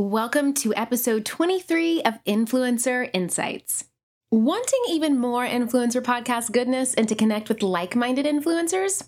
[0.00, 3.84] Welcome to episode 23 of Influencer Insights.
[4.32, 9.04] Wanting even more influencer podcast goodness and to connect with like minded influencers?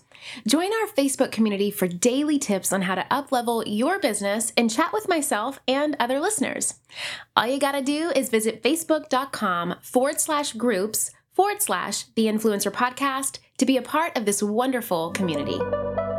[0.47, 4.93] Join our Facebook community for daily tips on how to uplevel your business and chat
[4.93, 6.75] with myself and other listeners.
[7.35, 13.39] All you gotta do is visit facebook.com forward slash groups forward slash the influencer podcast
[13.57, 15.59] to be a part of this wonderful community.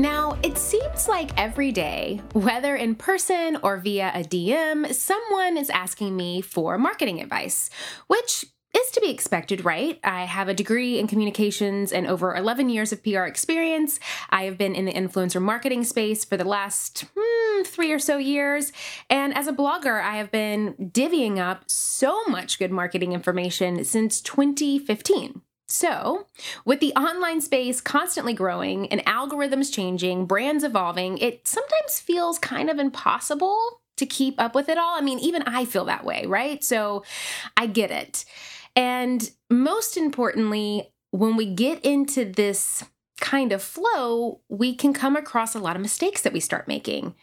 [0.00, 5.68] Now, it seems like every day, whether in person or via a DM, someone is
[5.68, 7.68] asking me for marketing advice,
[8.06, 10.00] which is to be expected, right?
[10.02, 14.00] I have a degree in communications and over 11 years of PR experience.
[14.30, 18.16] I have been in the influencer marketing space for the last hmm, three or so
[18.16, 18.72] years.
[19.10, 24.22] And as a blogger, I have been divvying up so much good marketing information since
[24.22, 25.42] 2015.
[25.70, 26.26] So,
[26.64, 32.68] with the online space constantly growing and algorithms changing, brands evolving, it sometimes feels kind
[32.68, 34.96] of impossible to keep up with it all.
[34.96, 36.62] I mean, even I feel that way, right?
[36.64, 37.04] So,
[37.56, 38.24] I get it.
[38.74, 42.84] And most importantly, when we get into this
[43.20, 47.14] kind of flow, we can come across a lot of mistakes that we start making.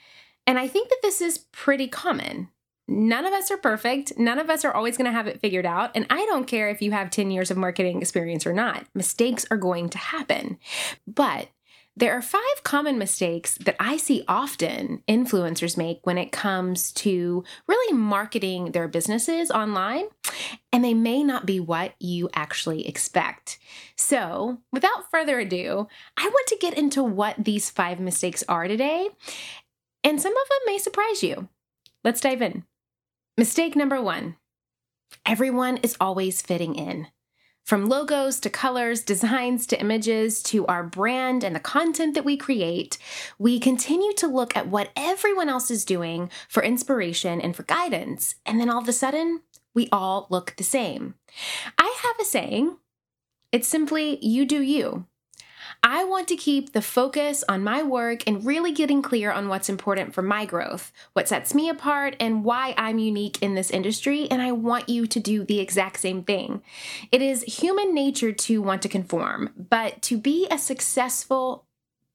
[0.46, 2.50] And I think that this is pretty common.
[2.88, 4.18] None of us are perfect.
[4.18, 5.92] None of us are always going to have it figured out.
[5.94, 9.46] And I don't care if you have 10 years of marketing experience or not, mistakes
[9.52, 10.58] are going to happen.
[11.06, 11.50] But
[11.98, 17.44] there are five common mistakes that I see often influencers make when it comes to
[17.66, 20.06] really marketing their businesses online,
[20.72, 23.58] and they may not be what you actually expect.
[23.96, 29.10] So, without further ado, I want to get into what these five mistakes are today,
[30.04, 31.50] and some of them may surprise you.
[32.04, 32.64] Let's dive in.
[33.40, 34.36] Mistake number one
[35.24, 37.06] everyone is always fitting in.
[37.64, 42.36] From logos to colors, designs to images to our brand and the content that we
[42.36, 42.98] create,
[43.38, 48.34] we continue to look at what everyone else is doing for inspiration and for guidance.
[48.44, 49.42] And then all of a sudden,
[49.76, 51.14] we all look the same.
[51.78, 52.78] I have a saying
[53.52, 55.06] it's simply, you do you.
[55.90, 59.70] I want to keep the focus on my work and really getting clear on what's
[59.70, 64.30] important for my growth, what sets me apart, and why I'm unique in this industry.
[64.30, 66.62] And I want you to do the exact same thing.
[67.10, 71.64] It is human nature to want to conform, but to be a successful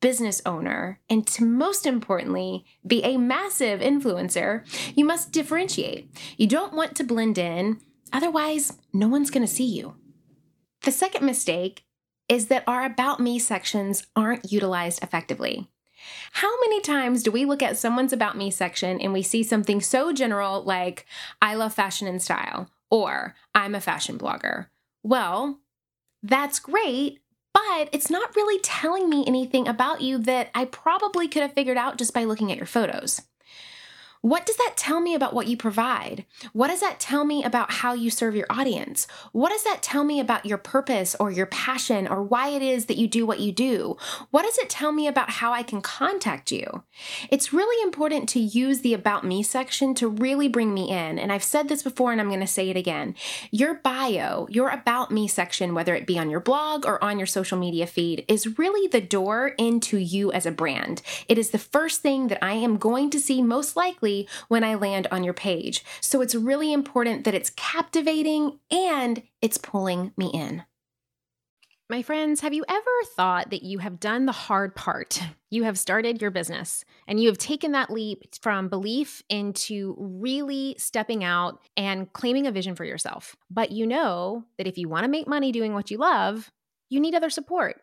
[0.02, 6.10] business owner and to most importantly be a massive influencer, you must differentiate.
[6.36, 7.80] You don't want to blend in,
[8.12, 9.94] otherwise, no one's to see you.
[10.82, 11.84] The second mistake
[12.32, 15.68] is that our About Me sections aren't utilized effectively.
[16.32, 19.82] How many times do we look at someone's About Me section and we see something
[19.82, 21.04] so general like,
[21.42, 24.68] I love fashion and style, or I'm a fashion blogger?
[25.02, 25.60] Well,
[26.22, 27.20] that's great,
[27.52, 31.76] but it's not really telling me anything about you that I probably could have figured
[31.76, 33.20] out just by looking at your photos.
[34.22, 36.24] What does that tell me about what you provide?
[36.52, 39.08] What does that tell me about how you serve your audience?
[39.32, 42.86] What does that tell me about your purpose or your passion or why it is
[42.86, 43.96] that you do what you do?
[44.30, 46.84] What does it tell me about how I can contact you?
[47.30, 51.18] It's really important to use the About Me section to really bring me in.
[51.18, 53.16] And I've said this before and I'm going to say it again.
[53.50, 57.26] Your bio, your About Me section, whether it be on your blog or on your
[57.26, 61.02] social media feed, is really the door into you as a brand.
[61.28, 64.11] It is the first thing that I am going to see most likely
[64.48, 65.84] when I land on your page.
[66.00, 70.64] So it's really important that it's captivating and it's pulling me in.
[71.92, 75.20] My friends, have you ever thought that you have done the hard part?
[75.50, 80.74] You have started your business and you have taken that leap from belief into really
[80.78, 83.36] stepping out and claiming a vision for yourself.
[83.50, 86.50] But you know that if you want to make money doing what you love,
[86.88, 87.82] you need other support.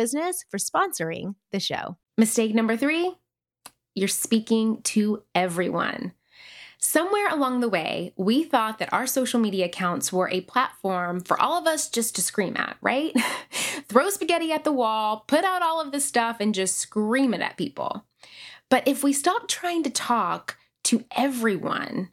[0.00, 1.98] business for sponsoring the show.
[2.16, 3.14] Mistake number three
[3.94, 6.12] you're speaking to everyone.
[6.78, 11.38] Somewhere along the way, we thought that our social media accounts were a platform for
[11.38, 13.12] all of us just to scream at, right?
[13.88, 17.42] Throw spaghetti at the wall, put out all of this stuff, and just scream it
[17.42, 18.06] at people.
[18.70, 22.10] But if we stopped trying to talk to everyone,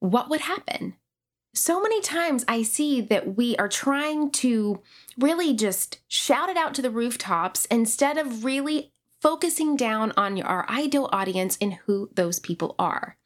[0.00, 0.96] what would happen?
[1.56, 4.82] So many times I see that we are trying to
[5.18, 10.68] really just shout it out to the rooftops instead of really focusing down on our
[10.68, 13.16] ideal audience and who those people are.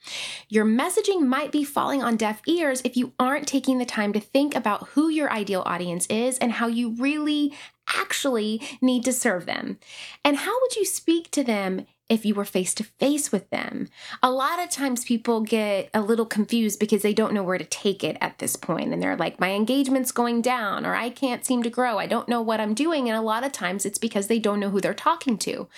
[0.49, 4.21] Your messaging might be falling on deaf ears if you aren't taking the time to
[4.21, 7.53] think about who your ideal audience is and how you really
[7.94, 9.79] actually need to serve them.
[10.25, 13.89] And how would you speak to them if you were face to face with them.
[14.23, 17.65] A lot of times people get a little confused because they don't know where to
[17.65, 21.47] take it at this point and they're like my engagement's going down or I can't
[21.47, 21.99] seem to grow.
[21.99, 24.61] I don't know what I'm doing and a lot of times it's because they don't
[24.61, 25.69] know who they're talking to.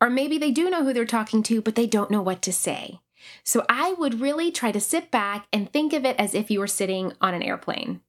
[0.00, 2.52] Or maybe they do know who they're talking to but they don't know what to
[2.52, 3.00] say.
[3.44, 6.60] So I would really try to sit back and think of it as if you
[6.60, 8.00] were sitting on an airplane.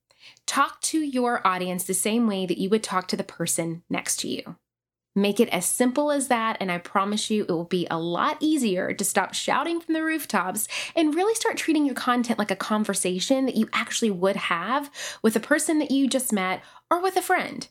[0.45, 4.17] Talk to your audience the same way that you would talk to the person next
[4.21, 4.55] to you.
[5.17, 8.37] Make it as simple as that, and I promise you it will be a lot
[8.39, 12.55] easier to stop shouting from the rooftops and really start treating your content like a
[12.55, 14.91] conversation that you actually would have
[15.23, 16.61] with a person that you just met
[16.91, 17.67] or with a friend.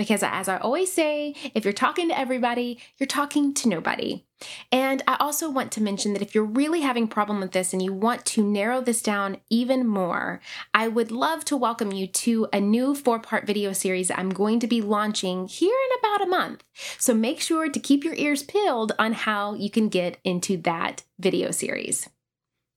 [0.00, 4.24] Because as I always say, if you're talking to everybody, you're talking to nobody.
[4.72, 7.82] And I also want to mention that if you're really having problem with this and
[7.82, 10.40] you want to narrow this down even more,
[10.72, 14.66] I would love to welcome you to a new four-part video series I'm going to
[14.66, 16.64] be launching here in about a month.
[16.96, 21.02] So make sure to keep your ears peeled on how you can get into that
[21.18, 22.08] video series.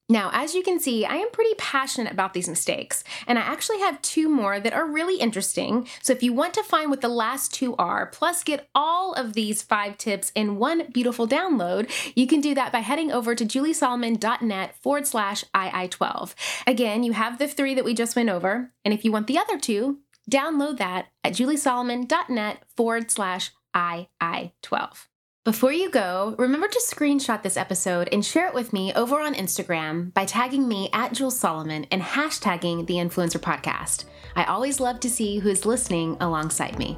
[0.09, 3.79] Now, as you can see, I am pretty passionate about these mistakes, and I actually
[3.79, 5.87] have two more that are really interesting.
[6.01, 9.31] So if you want to find what the last two are, plus get all of
[9.31, 13.45] these five tips in one beautiful download, you can do that by heading over to
[13.45, 16.35] juliesolomon.net forward slash II12.
[16.67, 19.37] Again, you have the three that we just went over, and if you want the
[19.37, 19.99] other two,
[20.29, 25.07] download that at juliesolomon.net forward slash II12.
[25.45, 29.33] Before you go, remember to screenshot this episode and share it with me over on
[29.33, 34.05] Instagram by tagging me at Jules Solomon and hashtagging the Influencer Podcast.
[34.37, 36.97] I always love to see who's listening alongside me.